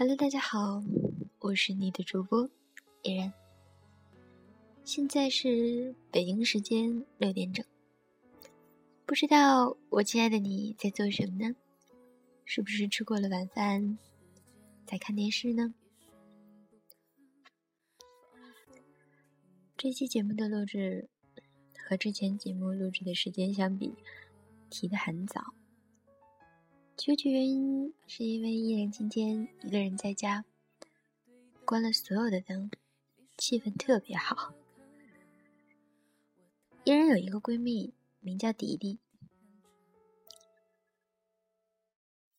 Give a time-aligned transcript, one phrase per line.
[0.00, 0.82] Hello，大家好，
[1.40, 2.48] 我是你的主播
[3.02, 3.30] 依然。
[4.82, 7.62] 现在是北京时间六点整，
[9.04, 11.54] 不知道我亲爱的你在做什么呢？
[12.46, 13.98] 是不是吃过了晚饭，
[14.86, 15.74] 在看电视呢？
[19.76, 21.10] 这期节目的录制
[21.76, 23.92] 和之前节目录制的时间相比，
[24.70, 25.52] 提的很早。
[27.00, 30.44] 究其原因是因为依然今天一个人在家，
[31.64, 32.70] 关了所有的灯，
[33.38, 34.52] 气氛特别好。
[36.84, 38.98] 依然有一个闺蜜名叫迪迪。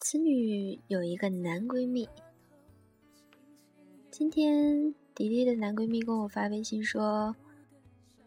[0.00, 2.08] 此女有一个男闺蜜。
[4.10, 7.36] 今天迪迪的男闺蜜跟我发微信说，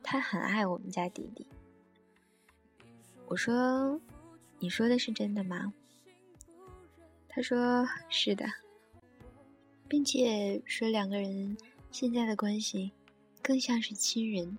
[0.02, 1.46] 他很爱我们家迪迪。
[3.28, 4.00] 我说
[4.60, 5.74] ：“你说的是真的吗？”
[7.34, 8.46] 他说：“是的，
[9.88, 11.56] 并且说两个人
[11.90, 12.92] 现在的关系
[13.42, 14.58] 更像是亲人。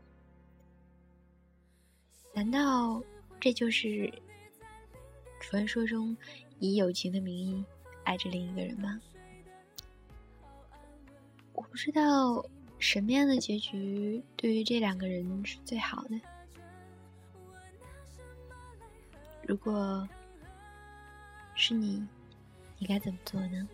[2.32, 3.02] 难道
[3.38, 4.10] 这就是
[5.38, 6.16] 传说中
[6.60, 7.62] 以友情的名义
[8.04, 8.98] 爱着另一个人吗？
[11.52, 12.42] 我不知道
[12.78, 16.18] 什么样的结局对于这两个人是最好的。
[19.46, 20.08] 如果
[21.54, 22.02] 是你。”
[22.82, 23.68] 你该怎么做呢？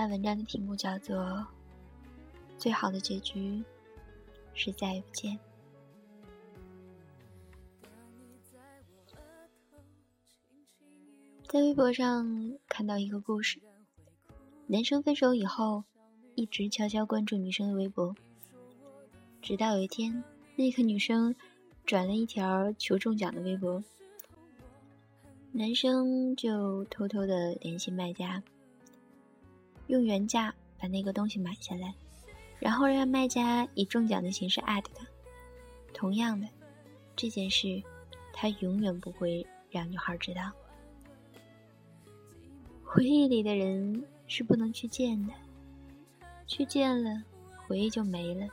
[0.00, 1.16] 那文章的题目叫做
[2.56, 3.60] 《最好的结局
[4.54, 5.36] 是再也不见》。
[11.48, 13.58] 在微博上看到一个故事：
[14.68, 15.82] 男生分手以后，
[16.36, 18.14] 一直悄悄关注女生的微博，
[19.42, 20.22] 直到有一天，
[20.54, 21.34] 那个女生
[21.84, 23.82] 转了一条求中奖的微博，
[25.50, 28.40] 男生就偷偷的联系卖家。
[29.88, 31.94] 用原价把那个东西买下来，
[32.58, 35.06] 然后让卖家以中奖的形式艾特他。
[35.92, 36.46] 同样的，
[37.16, 37.82] 这件事
[38.32, 40.52] 他永远不会让女孩知道。
[42.84, 45.32] 回忆里的人是不能去见的，
[46.46, 47.22] 去见了，
[47.66, 48.46] 回忆就没了。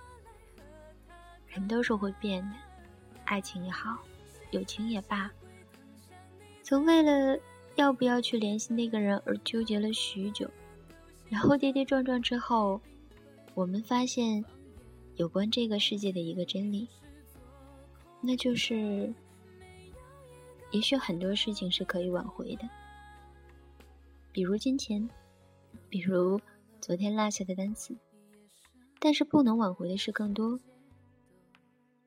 [1.47, 2.55] 人都是会变的，
[3.25, 3.97] 爱情也好，
[4.51, 5.31] 友情也罢，
[6.63, 7.39] 曾为了
[7.75, 10.49] 要不要去联系那个人而纠结了许久。
[11.29, 12.79] 然后跌跌撞撞之后，
[13.53, 14.43] 我们发现
[15.15, 16.87] 有关这个世界的一个真理，
[18.21, 19.13] 那就是，
[20.71, 22.69] 也许很多事情是可以挽回的，
[24.31, 25.09] 比如金钱，
[25.89, 26.39] 比如
[26.79, 27.95] 昨天落下的单词，
[28.99, 30.59] 但是不能挽回的事更多，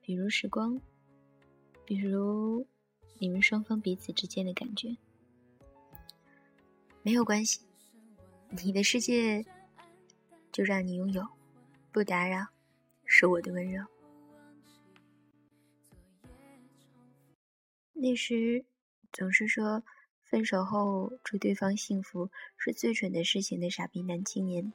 [0.01, 0.81] 比如时光，
[1.85, 2.67] 比如
[3.19, 4.97] 你们双方彼此之间的感觉，
[7.03, 7.68] 没有关系。
[8.51, 9.45] 你的世界，
[10.51, 11.27] 就让你拥有，
[11.93, 12.47] 不打扰，
[13.05, 13.85] 是我的温柔。
[17.93, 18.65] 那时
[19.13, 19.83] 总是说
[20.25, 24.73] 分手后祝对方幸福是最蠢的事情的傻逼男青年，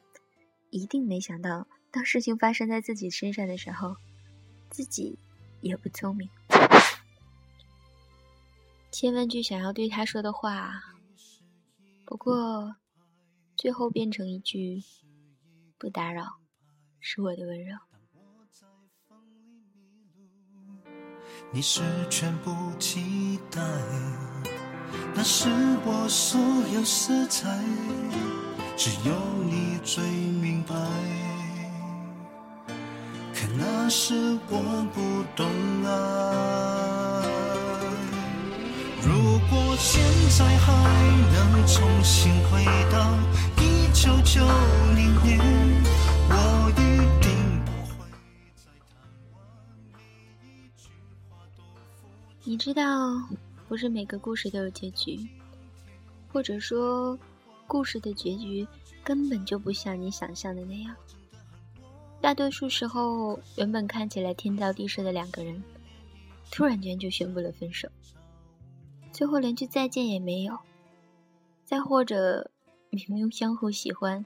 [0.69, 3.95] 一定没想到，当事情发生在自己身上的时候，
[4.69, 5.17] 自己
[5.61, 6.29] 也不聪明。
[8.91, 10.79] 千万句想要对他说的话，
[12.05, 12.75] 不过。
[13.63, 14.83] 最后变成一句
[15.79, 16.41] “不打扰”，
[16.99, 17.77] 是我的温柔。
[21.49, 23.61] 你是全部期待，
[25.15, 25.47] 那是
[25.85, 26.41] 我所
[26.75, 27.57] 有色彩，
[28.75, 29.15] 只有
[29.45, 30.75] 你最明白。
[33.33, 35.47] 可那时我不懂
[35.85, 37.22] 爱。
[39.05, 40.01] 如果现
[40.37, 40.71] 在还
[41.33, 43.17] 能重新回到。
[43.95, 44.41] 九九
[44.95, 45.39] 零年，
[46.27, 46.73] 我一
[47.23, 47.31] 定
[47.63, 48.05] 不会
[52.43, 52.83] 你知道，
[53.69, 55.17] 不是每个故事都有结局，
[56.33, 57.17] 或者说，
[57.65, 58.67] 故事的结局
[59.05, 60.93] 根本就不像你想象的那样。
[62.19, 65.63] 大多数时候，原本看起来天造地设的两个人，
[66.51, 67.87] 突然间就宣布了分手，
[69.13, 70.57] 最后连句再见也没有。
[71.63, 72.51] 再或者
[72.89, 74.25] 明明相互喜欢，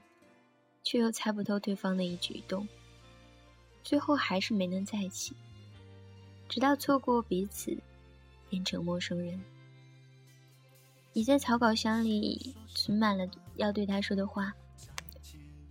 [0.82, 2.66] 却又猜不透对方的一举一动，
[3.84, 5.34] 最后还是没能在一起，
[6.48, 7.78] 直到错过彼此，
[8.50, 9.40] 变成陌生人。
[11.12, 13.26] 你在草稿箱里存满了
[13.56, 14.52] 要对他说的话，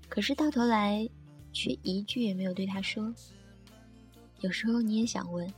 [0.08, 1.08] 可是到头来
[1.52, 3.14] 却一句也没有对他说。
[4.42, 5.52] 有时候你也想问，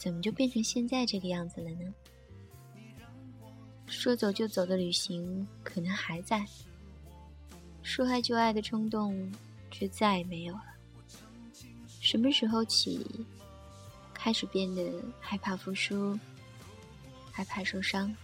[0.00, 1.94] 怎么就变成现在这个样子了呢？
[3.86, 6.46] 说走就走的旅行可能还在，
[7.82, 9.30] 说爱就爱的冲动
[9.70, 10.64] 却再也没有了。
[12.00, 13.04] 什么时候起，
[14.14, 16.18] 开始变得害怕付出，
[17.30, 18.16] 害怕受伤？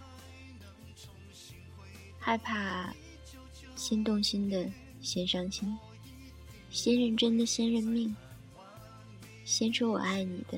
[2.17, 2.91] 害怕
[3.75, 4.67] 先动心的
[4.99, 5.77] 先伤心，
[6.71, 8.15] 先认真的先认命，
[9.45, 10.57] 先说我爱你的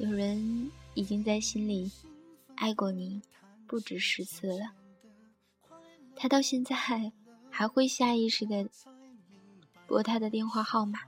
[0.00, 1.92] 有人已经在心里
[2.54, 3.20] 爱过你
[3.66, 4.72] 不止十次了。
[6.16, 6.74] 他到现在
[7.50, 8.66] 还会下意识的
[9.86, 11.00] 拨他的电话号码。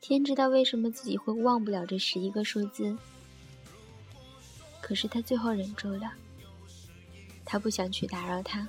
[0.00, 2.96] 天知道为什么自己会忘不了这十一个数字。
[4.80, 6.10] 可是他最后忍住了。
[7.44, 8.66] 他不想去打扰他，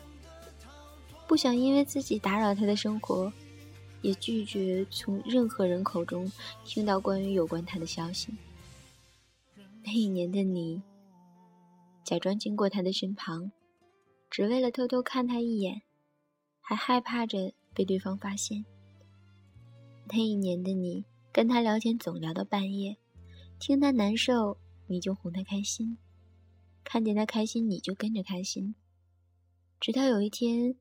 [1.25, 3.31] 不想因为自己打扰他的生活。
[4.01, 6.29] 也拒绝从任何人口中
[6.65, 8.33] 听到关于有关他的消息。
[9.93, 10.81] 那一年的你，
[12.05, 13.51] 假装经过他的身旁，
[14.29, 15.81] 只为了偷偷看他一眼，
[16.61, 18.63] 还害怕着被对方发现。
[20.07, 21.03] 那一年的你，
[21.33, 22.95] 跟他聊天总聊到半夜，
[23.59, 24.57] 听他难受
[24.87, 25.97] 你就哄他开心，
[26.85, 28.73] 看见他开心你就跟着开心，
[29.77, 30.77] 直到有一天，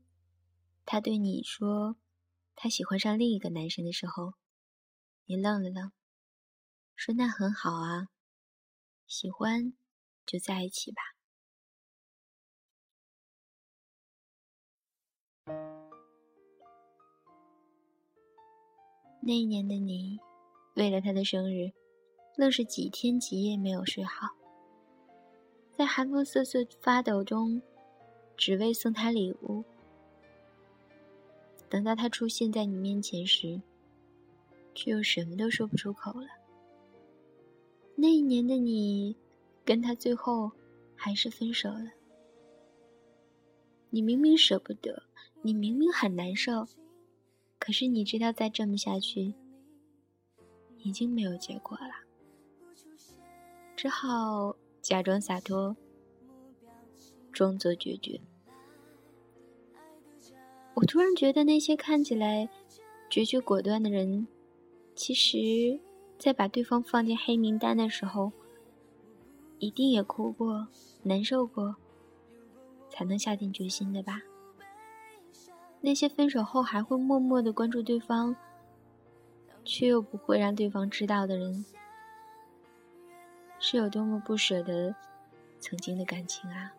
[0.86, 1.96] 他对你说。
[2.54, 4.34] 他喜欢上另一个男生的时候，
[5.24, 5.90] 你愣了愣，
[6.94, 8.06] 说：“那很好啊，
[9.10, 9.72] 喜欢
[10.24, 11.02] 就在一起吧。”
[19.20, 20.20] 那一年的你，
[20.76, 21.72] 为了他的生日，
[22.36, 24.28] 愣是几天几夜没有睡好，
[25.76, 27.60] 在寒风瑟瑟发抖中，
[28.36, 29.64] 只为送他礼物。
[31.68, 33.60] 等到他出现在你面前时，
[34.72, 36.39] 却又什么都说不出口了。
[38.00, 39.14] 那一年的你，
[39.62, 40.50] 跟他最后
[40.96, 41.92] 还是分手了。
[43.90, 45.02] 你明明舍不得，
[45.42, 46.66] 你明明很难受，
[47.58, 49.34] 可是你知道再这么下去，
[50.78, 51.92] 已经没有结果了，
[53.76, 55.76] 只好假装洒脱，
[57.30, 58.18] 装作决绝。
[60.72, 62.48] 我突然觉得，那些看起来
[63.10, 64.26] 决绝果断的人，
[64.94, 65.78] 其实，
[66.20, 68.30] 在把对方放进黑名单的时候，
[69.58, 70.68] 一定也哭过、
[71.02, 71.76] 难受过，
[72.90, 74.20] 才能下定决心的吧？
[75.80, 78.36] 那些分手后还会默默的关注对方，
[79.64, 81.64] 却又不会让对方知道的人，
[83.58, 84.94] 是有多么不舍得
[85.58, 86.74] 曾经的感情啊！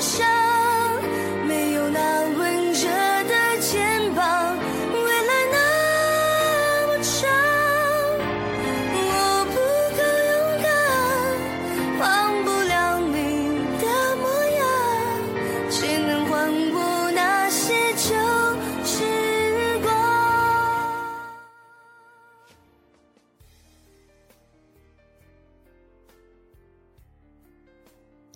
[0.00, 0.35] Sáng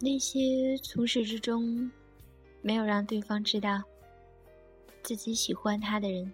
[0.02, 1.90] 那些从始至终
[2.62, 3.83] 没有让对方知道
[5.02, 6.33] 自己喜欢他的人，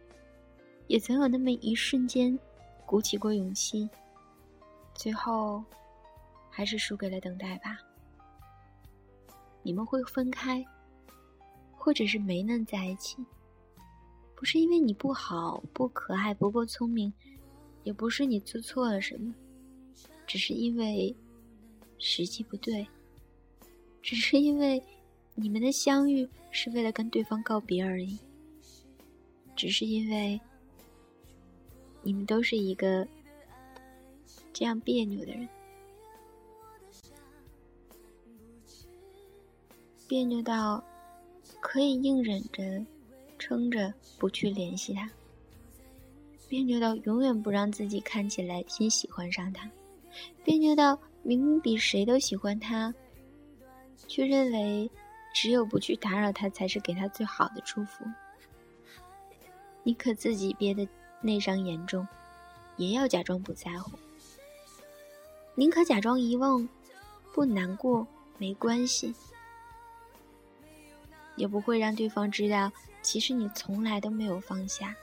[0.86, 2.38] 也曾有那么一瞬间
[2.86, 3.88] 鼓起过勇气，
[4.94, 5.64] 最后
[6.48, 7.76] 还是输给了等待吧。
[9.64, 10.64] 你们会分开，
[11.72, 13.16] 或者是没能在一起，
[14.36, 17.12] 不是因为你不好、不可爱、不够聪明，
[17.82, 19.34] 也不是你做错了什么，
[20.24, 21.12] 只是因为
[21.98, 22.86] 时机不对。
[24.06, 24.80] 只是因为
[25.34, 28.16] 你们的相遇是为了跟对方告别而已，
[29.56, 30.40] 只是因为
[32.02, 33.04] 你们都是一个
[34.52, 35.48] 这样别扭的人，
[40.06, 40.80] 别扭到
[41.60, 42.86] 可以硬忍着、
[43.40, 45.10] 撑着不去联系他，
[46.48, 49.68] 别扭到永远不让自己看起来先喜欢上他，
[50.44, 52.94] 别扭到明明比谁都喜欢他，
[54.08, 54.90] 却认为
[55.34, 58.04] 只有不去打扰他才是给他最好的祝福。
[59.82, 60.88] 宁可自己憋得
[61.20, 62.06] 内伤严重，
[62.76, 63.98] 也要假装不在乎；
[65.54, 66.68] 宁可假装遗忘，
[67.32, 68.06] 不难过
[68.38, 69.14] 没关系，
[71.36, 74.96] 也不会让对方知道，其实你从来都没有放下。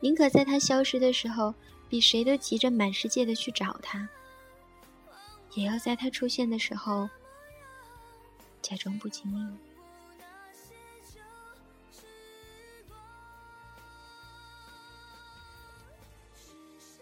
[0.00, 1.54] 宁可在他消失的时候，
[1.88, 4.08] 比谁都急着满世界的去找他，
[5.54, 7.08] 也要在他出现的时候，
[8.60, 9.58] 假装不经意。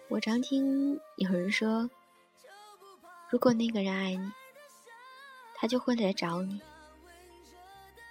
[0.09, 1.91] 我常听有人说，
[3.29, 4.33] 如果那个人爱你，
[5.55, 6.61] 他就会来找你。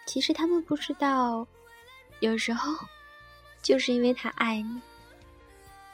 [0.06, 1.48] 其实他们不知道，
[2.20, 2.74] 有时候
[3.62, 4.82] 就是因为他爱你，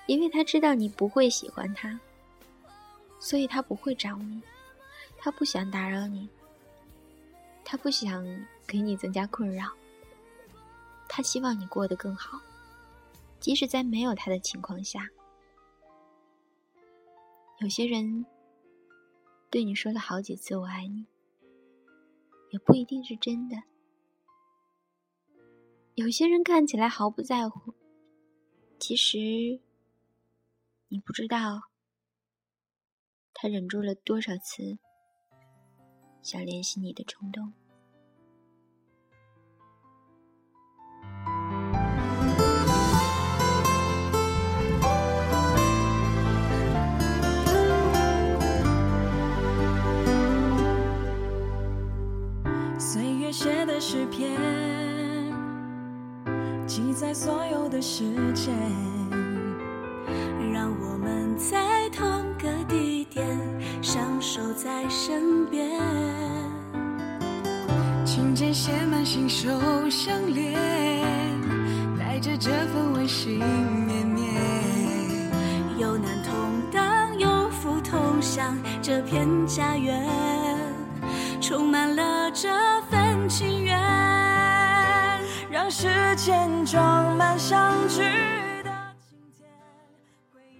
[0.07, 1.97] 因为他知道你不会喜欢他，
[3.19, 4.41] 所以他不会找你。
[5.17, 6.27] 他不想打扰你，
[7.63, 8.25] 他不想
[8.67, 9.71] 给你增加困扰，
[11.07, 12.39] 他希望你过得更好，
[13.39, 15.07] 即使在没有他的情况下。
[17.59, 18.25] 有些人
[19.49, 21.05] 对你说了好几次“我爱你”，
[22.51, 23.55] 也不一定是真的。
[25.95, 27.73] 有些人看起来毫不在乎，
[28.79, 29.17] 其实
[30.87, 31.69] 你不知道
[33.33, 34.79] 他忍住了多少次
[36.21, 37.51] 想联系你的冲动。
[52.77, 54.37] 岁月写的诗篇，
[56.67, 58.53] 记载所有的时间，
[68.41, 69.47] 琴键写满心手
[69.87, 70.59] 相连，
[71.99, 74.33] 带着这份温馨绵绵。
[75.77, 80.09] 有难同当，有福同享，这片家园
[81.39, 82.49] 充满了这
[82.89, 83.79] 份情缘。
[85.51, 88.01] 让时间装满相聚
[88.63, 88.71] 的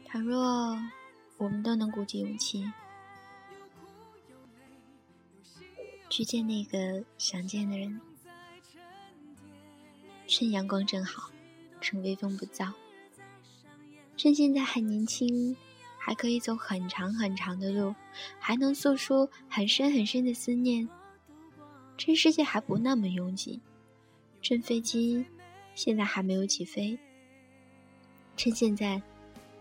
[0.08, 0.78] 倘若
[1.40, 2.64] 我们都能鼓起勇气
[6.12, 8.02] 去见那个想见的人，
[10.28, 11.32] 趁阳光正好，
[11.80, 12.74] 趁微风不燥，
[14.18, 15.56] 趁现在还年轻，
[15.98, 17.96] 还可以走很长很长的路，
[18.38, 20.86] 还能诉说很深很深的思念，
[21.98, 23.62] 趁世界还不那么拥挤。
[24.42, 25.26] 趁飞机
[25.76, 27.00] 现在还没有起飞，
[28.36, 29.02] 趁现在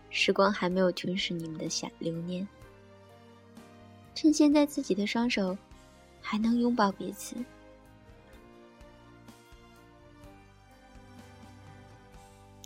[0.09, 2.45] 时光还没有吞噬你们的想留念，
[4.13, 5.57] 趁现在自己的双手
[6.21, 7.35] 还能拥抱彼此，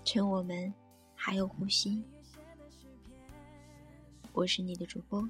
[0.04, 0.74] 趁我们
[1.16, 2.04] 还有呼吸。
[4.34, 5.28] 我是你的主播，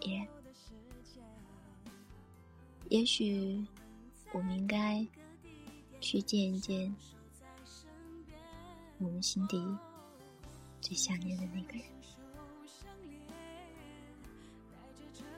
[0.00, 0.26] 也
[2.88, 3.64] 也许
[4.32, 5.06] 我们应该。
[5.98, 6.94] 去见一见
[8.98, 9.66] 我们心底
[10.80, 11.82] 最想念的那个人。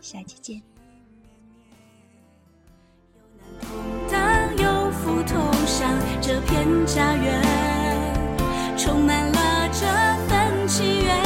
[0.00, 0.60] 下期见。
[6.28, 7.42] 这片家园
[8.76, 9.86] 充满了这
[10.28, 11.16] 份祈愿，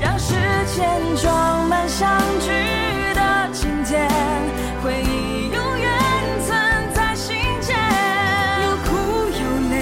[0.00, 0.32] 让时
[0.76, 2.08] 间装满相
[2.38, 2.52] 聚
[3.16, 4.08] 的今天，
[4.84, 5.90] 回忆永远
[6.46, 6.56] 存
[6.94, 7.76] 在心间。
[8.62, 8.94] 有苦
[9.26, 9.76] 有泪，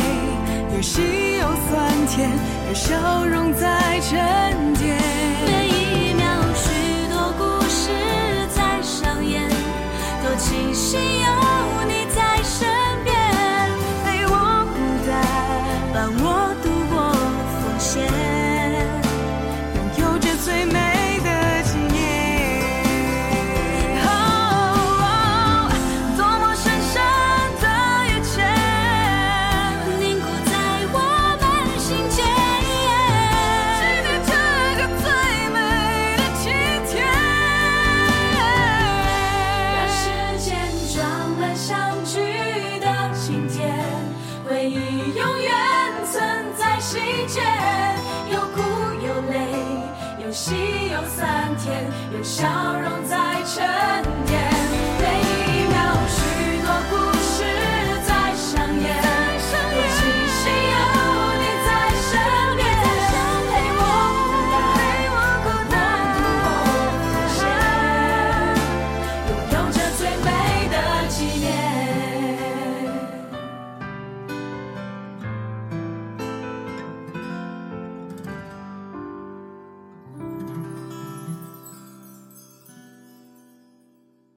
[0.76, 2.30] 有喜有酸甜，
[2.66, 4.79] 有笑容在前。